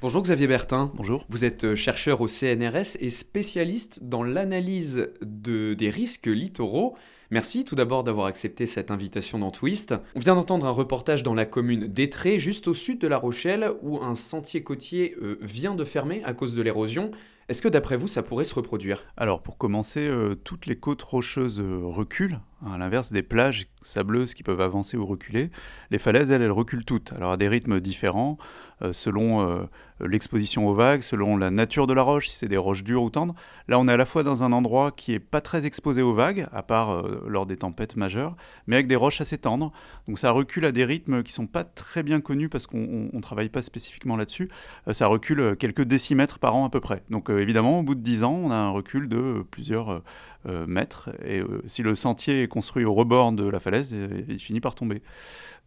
[0.00, 0.90] Bonjour Xavier Bertin.
[0.94, 1.26] Bonjour.
[1.28, 6.96] Vous êtes euh, chercheur au CNRS et spécialiste dans l'analyse de, des risques littoraux.
[7.30, 9.94] Merci tout d'abord d'avoir accepté cette invitation dans Twist.
[10.16, 13.72] On vient d'entendre un reportage dans la commune d'Étré, juste au sud de La Rochelle,
[13.82, 17.10] où un sentier côtier euh, vient de fermer à cause de l'érosion.
[17.50, 19.04] Est-ce que d'après vous, ça pourrait se reproduire?
[19.18, 24.42] Alors pour commencer, euh, toutes les côtes rocheuses reculent, à l'inverse des plages sableuses qui
[24.42, 25.50] peuvent avancer ou reculer.
[25.90, 28.36] Les falaises, elles, elles reculent toutes, alors à des rythmes différents,
[28.82, 29.68] euh, selon
[30.00, 33.10] l'exposition aux vagues, selon la nature de la roche, si c'est des roches dures ou
[33.10, 33.34] tendres.
[33.68, 36.14] Là, on est à la fois dans un endroit qui est pas très exposé aux
[36.14, 39.72] vagues, à part lors des tempêtes majeures, mais avec des roches assez tendres.
[40.08, 43.20] Donc ça recule à des rythmes qui sont pas très bien connus parce qu'on ne
[43.20, 44.48] travaille pas spécifiquement là-dessus.
[44.92, 47.02] ça recule quelques décimètres par an à peu près.
[47.10, 50.02] Donc évidemment, au bout de 10 ans, on a un recul de plusieurs euh,
[50.44, 51.10] mètres.
[51.24, 53.94] Et euh, si le sentier est construit au rebord de la falaise,
[54.28, 55.02] il finit par tomber.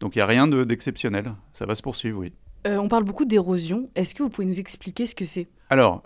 [0.00, 1.32] Donc il n'y a rien d'exceptionnel.
[1.52, 2.32] Ça va se poursuivre, oui.
[2.66, 3.90] Euh, on parle beaucoup d'érosion.
[3.94, 5.48] Est-ce que vous pouvez nous expliquer ce que c'est?
[5.70, 6.04] Alors,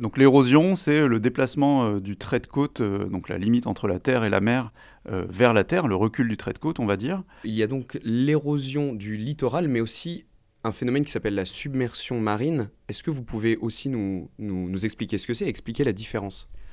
[0.00, 4.22] donc l'érosion, c'est le déplacement du trait de côte, donc la limite entre la terre
[4.24, 4.70] et la mer,
[5.06, 7.22] vers la terre, le recul du trait de côte, on va dire.
[7.44, 10.26] Il y a donc l'érosion du littoral, mais aussi
[10.64, 12.68] un phénomène qui s'appelle la submersion marine.
[12.88, 16.48] Est-ce que vous pouvez aussi nous, nous, expliquer ce que c'est, expliquer la différence?
[16.48, 16.71] euh,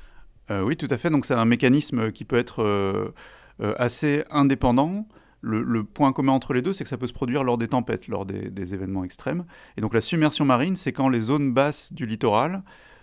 [0.50, 1.10] Oui, tout à fait.
[1.10, 3.14] Donc c'est un mécanisme qui peut être euh,
[3.62, 5.08] euh, assez indépendant.
[5.42, 8.10] Le, point commun entre les deux, c'est que ça peut se produire lors des tempêtes,
[8.10, 9.46] lors des événements extrêmes.
[9.78, 12.62] Et donc la submersion marine, c'est quand les zones basses du littoral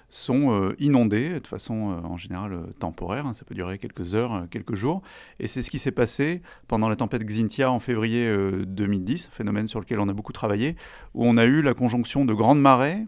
[0.09, 4.15] sont euh, inondés de façon euh, en général euh, temporaire, hein, ça peut durer quelques
[4.15, 5.03] heures, quelques jours.
[5.41, 8.31] Et c'est ce qui s'est passé pendant la tempête Xintia en février
[8.67, 10.77] 2010, phénomène sur lequel on a beaucoup travaillé,
[11.15, 13.07] où on a eu la conjonction de grandes marées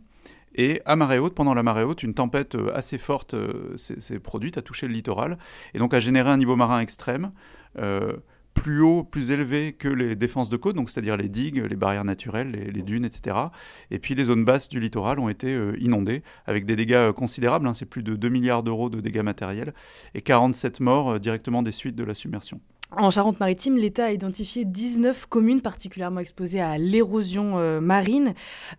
[0.54, 3.34] et à marée haute, pendant la marée haute, une tempête assez forte
[3.76, 5.38] s'est produite, a touché le littoral,
[5.74, 7.32] et donc a généré un niveau marin extrême
[8.58, 12.50] plus haut, plus élevé que les défenses de côte, c'est-à-dire les digues, les barrières naturelles,
[12.50, 13.36] les, dunes, etc.
[13.90, 17.12] Et puis les zones basses du littoral ont été euh, inondées avec des dégâts euh,
[17.12, 17.66] considérables.
[17.66, 17.74] Hein.
[17.74, 19.72] c'est plus de 2 milliards d'euros de dégâts matériels
[20.14, 22.60] et 47 morts euh, directement des suites de la submersion.
[22.90, 28.32] En Charente-Maritime, l'État a identifié 19 communes particulièrement exposées à l'érosion euh, marine.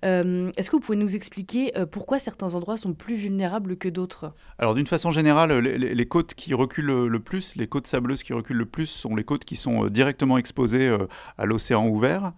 [0.04, 3.88] Euh, est-ce que vous pouvez nous expliquer euh, pourquoi certains endroits sont plus vulnérables que
[3.88, 4.34] d'autres?
[4.58, 8.58] Alors d'une façon générale, les, côtes qui reculent le plus, les côtes sableuses qui reculent
[8.58, 10.96] le plus sont les côtes qui sont directement exposées
[11.38, 12.34] à l'océan ouvert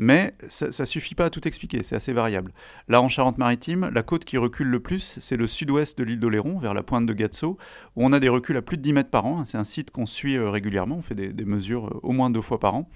[0.00, 2.52] mais ça ne suffit pas à tout expliquer, c'est assez variable.
[2.88, 6.58] Là, en Charente-Maritime, la côte qui recule le plus, c'est le sud-ouest de l'île d'Oléron,
[6.58, 7.58] vers la pointe de Gatso,
[7.96, 9.44] où on a des reculs à plus de 10 mètres par an.
[9.44, 12.40] C'est un site qu'on suit euh, régulièrement, on fait des, mesures euh, au moins deux
[12.40, 12.88] fois par an.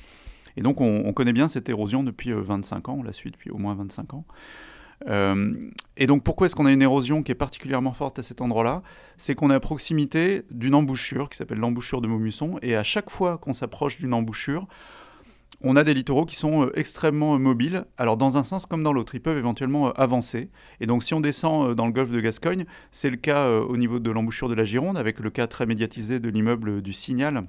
[0.57, 3.51] Et donc, on, connaît bien cette érosion depuis 25 euh, ans, on la suit depuis
[3.51, 4.25] au moins 25 ans.
[5.99, 8.83] et donc pourquoi est-ce qu'on a une érosion qui est particulièrement forte à cet endroit-là?
[9.19, 13.11] C'est qu'on est à proximité d'une embouchure qui s'appelle l'embouchure de Maumusson, et à chaque
[13.11, 14.67] fois qu'on s'approche d'une embouchure,
[15.63, 18.83] on a des littoraux qui sont euh, extrêmement euh, mobiles, alors dans un sens comme
[18.83, 20.51] dans l'autre, ils peuvent éventuellement euh, avancer.
[20.81, 23.99] Et donc si on descend dans le golfe de Gascogne, c'est le cas au niveau
[23.99, 27.45] de l'embouchure de la Gironde, avec le cas très médiatisé de l'immeuble du Signal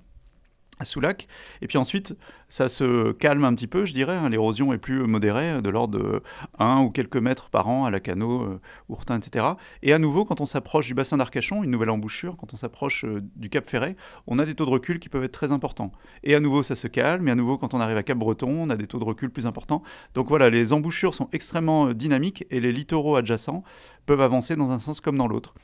[0.80, 1.28] à Soulac.
[1.62, 2.16] Et puis ensuite,
[2.50, 4.16] ça se calme un petit peu, je dirais.
[4.16, 4.30] Hein.
[4.30, 6.22] L'érosion est plus modérée, de l'ordre de
[6.60, 9.46] 1 ou quelques mètres par an à la Cano, euh, Ourtin, etc.
[9.84, 13.06] Et à nouveau, quand on s'approche du bassin d'Arcachon, une nouvelle embouchure, quand on s'approche
[13.06, 13.96] euh, du Cap Ferret,
[14.28, 15.92] on a des taux de recul qui peuvent être très importants.
[16.24, 17.28] Et à nouveau, ça se calme.
[17.28, 19.30] Et à nouveau, quand on arrive à Cap Breton, on a des taux de recul
[19.30, 19.82] plus importants.
[20.14, 23.64] Donc voilà, les embouchures sont extrêmement euh, dynamiques et les littoraux adjacents
[24.06, 25.56] peuvent avancer dans un sens comme dans l'autre.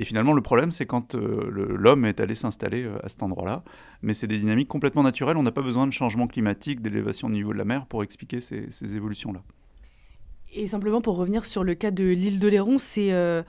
[0.00, 3.64] Et finalement, le problème, c'est quand euh, l'homme est allé s'installer euh, à cet endroit-là.
[4.00, 5.36] Mais c'est des dynamiques complètement naturelles.
[5.36, 8.40] On n'a pas besoin de changement climatique, d'élévation au niveau de la mer pour expliquer
[8.40, 9.42] ces, évolutions-là.
[10.54, 13.42] Et simplement pour revenir sur le cas de l'île d'Oléron, c'est euh,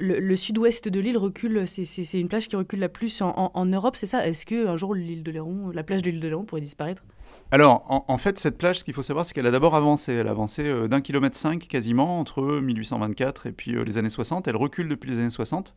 [0.00, 4.06] le, sud-ouest de l'île recule, c'est une plage qui recule la plus en, Europe, c'est
[4.06, 4.26] ça?
[4.26, 7.04] Est-ce qu'un jour l'île d'Oléron, la plage de l'île d'Oléron pourrait disparaître?
[7.52, 10.14] Alors, en, fait, cette plage, ce qu'il faut savoir, c'est qu'elle a d'abord avancé.
[10.14, 14.08] Elle a avancé euh, d'un kilomètre cinq quasiment entre 1824 et puis euh, les années
[14.08, 14.48] 60.
[14.48, 15.74] Elle recule depuis les années 60,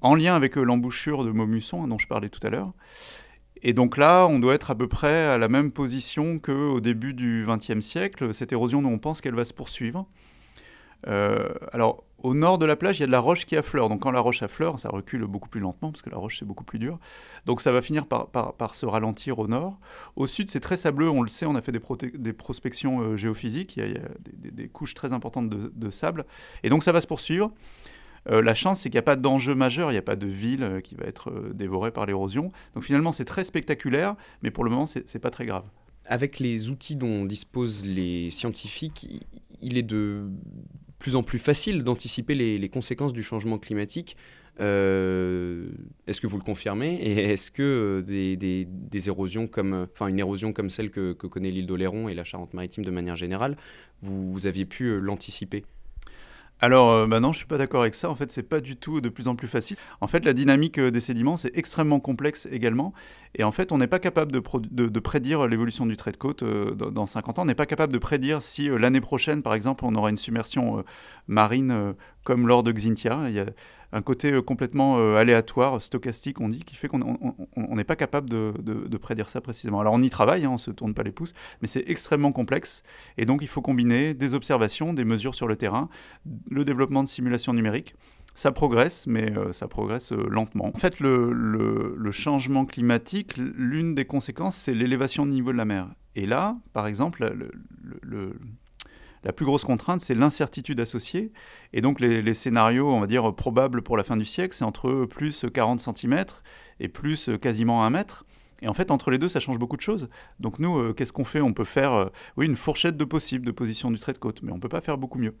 [0.00, 2.72] en lien avec euh, l'embouchure de Maumusson, hein, dont je parlais tout à l'heure.
[3.60, 7.12] Et donc là, on doit être à peu près à la même position qu'au début
[7.12, 8.32] du XXe siècle.
[8.32, 10.06] Cette érosion, nous, on pense qu'elle va se poursuivre.
[11.04, 13.88] Alors, au nord de la plage, il y a de la roche qui affleure.
[13.88, 16.44] Donc quand la roche affleure, ça recule beaucoup plus lentement parce que la roche c'est
[16.44, 16.98] beaucoup plus dur.
[17.46, 19.78] Donc ça va finir par, se ralentir au nord.
[20.16, 21.10] Au sud, c'est très sableux.
[21.10, 23.76] On le sait, on a fait des, prospections euh, géophysiques.
[23.76, 24.00] Il y a,
[24.50, 26.24] des, couches très importantes de, sable.
[26.62, 27.50] Et donc ça va se poursuivre.
[28.30, 30.28] Euh, la chance, c'est qu'il n'y a pas d'enjeu majeur, il n'y a pas de
[30.28, 32.52] ville euh, qui va être dévorée par l'érosion.
[32.74, 34.14] Donc finalement, c'est très spectaculaire,
[34.44, 35.64] mais pour le moment, c'est pas très grave.
[36.04, 39.08] Avec les outils dont disposent les scientifiques,
[39.60, 40.28] il est de
[41.02, 44.16] plus en plus facile d'anticiper les, conséquences du changement climatique.
[44.60, 45.66] Euh,
[46.06, 46.94] est-ce que vous le confirmez?
[46.94, 51.66] Et est-ce que euh, des, érosions comme, enfin une érosion comme celle que, connaît l'île
[51.66, 53.56] d'Oléron et la Charente-Maritime de manière générale,
[54.00, 55.64] vous, aviez pu euh, l'anticiper?
[56.62, 58.08] Alors, euh, bah non, je suis pas d'accord avec ça.
[58.08, 59.76] En fait, c'est pas du tout de plus en plus facile.
[60.00, 62.92] En fait, la dynamique euh, des sédiments, c'est extrêmement complexe également.
[63.34, 64.38] Et en fait, on n'est pas capable de,
[65.00, 67.42] prédire l'évolution du trait de côte euh, dans 50 ans.
[67.42, 70.84] On n'est pas capable de prédire si l'année prochaine, par exemple, on aura une submersion
[71.26, 71.94] marine
[72.24, 73.24] comme lors de Xintia.
[73.26, 73.46] Il y a
[73.92, 79.28] un côté complètement aléatoire, stochastique, on dit, qui fait qu'on n'est pas capable de, prédire
[79.28, 79.80] ça précisément.
[79.80, 82.82] Alors, on y travaille, hein, on se tourne pas les pouces, mais c'est extrêmement complexe.
[83.18, 85.88] Et donc, il faut combiner des observations, des mesures sur le terrain,
[86.50, 87.94] le développement de simulations numériques.
[88.34, 90.66] Ça progresse, mais euh, ça progresse euh, lentement.
[90.66, 95.88] En fait, le, changement climatique, l'une des conséquences, c'est l'élévation du niveau de la mer.
[96.14, 97.34] Et là, par exemple,
[99.24, 101.32] la plus grosse contrainte, c'est l'incertitude associée.
[101.72, 105.04] Et donc, les, scénarios, on va dire, probables pour la fin du siècle, c'est entre
[105.04, 106.24] plus 40 cm
[106.80, 108.24] et plus quasiment 1 mètre.
[108.62, 110.08] Et en fait, entre les deux, ça change beaucoup de choses.
[110.40, 111.40] Donc nous, euh, qu'est-ce qu'on fait?
[111.40, 112.06] On peut faire, euh,
[112.36, 114.68] oui, une fourchette de possible de position du trait de côte, mais on ne peut
[114.68, 115.34] pas faire beaucoup mieux.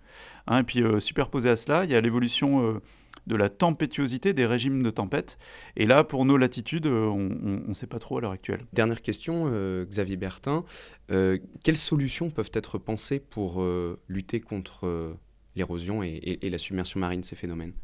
[0.48, 2.80] Hein, et puis, euh, superposé à cela, il y a l'évolution
[3.28, 5.38] de la tempétuosité des régimes de tempête.
[5.76, 7.28] Et là, pour nos latitudes, on
[7.68, 8.66] ne sait pas trop à l'heure actuelle.
[8.72, 9.50] Dernière question,
[9.84, 10.64] Xavier Bertin.
[11.08, 13.64] quelles solutions peuvent être pensées pour
[14.08, 15.16] lutter contre
[15.54, 17.74] l'érosion et, et la submersion marine, ces phénomènes?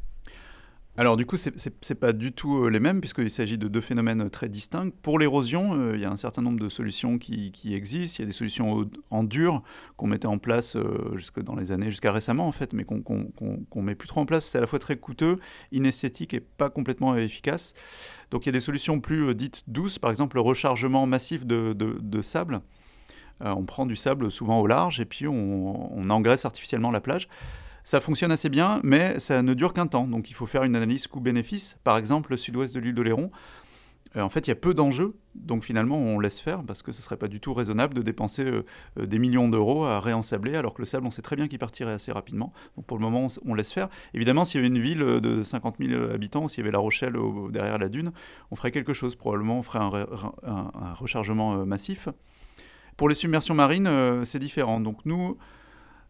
[0.99, 3.79] Alors du coup, ce n'est pas du tout euh, les mêmes, puisqu'il s'agit de deux
[3.79, 4.89] phénomènes euh, très distincts.
[5.01, 8.17] Pour l'érosion, euh, il y a un certain nombre de solutions qui, existent.
[8.19, 9.63] Il y a des solutions en dur
[9.95, 10.75] qu'on mettait en place
[11.15, 14.25] jusque dans les années, jusqu'à récemment en fait, mais qu'on ne met plus trop en
[14.25, 14.45] place.
[14.45, 15.37] C'est à la fois très coûteux,
[15.71, 17.75] inesthétique et pas complètement efficace.
[18.29, 22.21] Donc il y a des solutions plus dites douces, par exemple le rechargement massif de,
[22.21, 22.59] sable.
[23.39, 27.29] on prend du sable souvent au large et puis on, on engraisse artificiellement la plage.
[27.83, 30.07] Ça fonctionne assez bien, mais ça ne dure qu'un temps.
[30.07, 31.77] Donc il faut faire une analyse coût-bénéfice.
[31.83, 33.31] Par exemple, le sud-ouest de l'île d'Oléron,
[34.15, 36.91] euh, en fait, il y a peu d'enjeux, donc finalement, on laisse faire parce que
[36.91, 38.65] ce ne serait pas du tout raisonnable de dépenser euh,
[38.99, 41.59] euh, des millions d'euros à réensabler, alors que le sable, on sait très bien qu'il
[41.59, 42.51] partirait assez rapidement.
[42.75, 43.87] Donc pour le moment, on, laisse faire.
[44.15, 47.13] Évidemment, s'il y avait une ville de 50 000 habitants, s'il y avait La Rochelle
[47.51, 48.11] derrière la dune,
[48.49, 49.15] on ferait quelque chose.
[49.15, 52.09] Probablement, on ferait un rechargement massif.
[52.97, 53.89] Pour les submersions marines,
[54.23, 54.79] c'est différent.
[54.79, 55.37] Donc nous,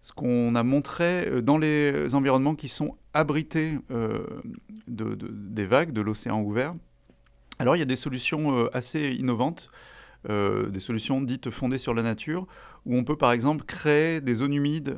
[0.01, 4.19] ce qu'on a montré euh, dans les environnements qui sont abrités euh,
[4.87, 6.73] des vagues, de l'océan ouvert.
[7.59, 9.69] Alors il y a des solutions euh, assez innovantes,
[10.27, 12.45] des solutions dites fondées sur la nature,
[12.85, 14.97] où on peut par exemple créer des zones humides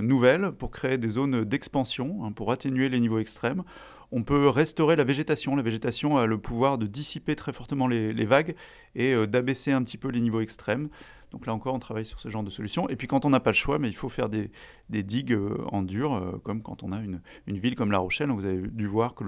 [0.00, 3.64] nouvelles pour créer des zones d'expansion, hein, pour atténuer les niveaux extrêmes.
[4.12, 5.56] On peut restaurer la végétation.
[5.56, 8.54] La végétation a le pouvoir de dissiper très fortement les, les vagues
[8.94, 10.88] et d'abaisser un petit peu les niveaux extrêmes.
[11.32, 12.88] Donc là encore, on travaille sur ce genre de solution.
[12.88, 14.50] Et puis quand on n'a pas le choix, mais il faut faire des,
[14.88, 18.30] digues euh, en dur, euh, comme quand on a une, ville comme La Rochelle.
[18.30, 19.24] Vous avez dû voir que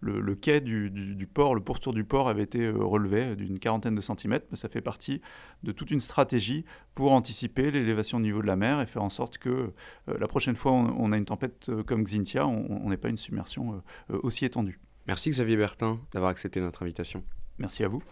[0.00, 4.00] le, quai du, port, le pourtour du port avait été euh, relevé d'une quarantaine de
[4.00, 4.46] centimètres.
[4.50, 5.20] Mais ça fait partie
[5.62, 6.64] de toute une stratégie
[6.94, 9.72] pour anticiper l'élévation au niveau de la mer et faire en sorte que
[10.06, 13.82] la prochaine fois on, on, a une tempête comme Xintia, on n'ait pas une submersion
[14.08, 14.80] aussi étendue.
[15.06, 17.24] Merci Xavier Bertin d'avoir accepté notre invitation.
[17.58, 18.02] Merci à vous.